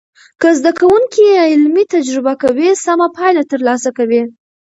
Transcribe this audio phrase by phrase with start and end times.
[0.41, 4.21] که زده کوونکي علمي تجربه کوي، سمه پایله تر لاسه کوي.